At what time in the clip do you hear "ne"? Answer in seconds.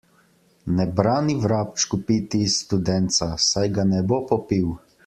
0.77-0.87, 3.93-4.05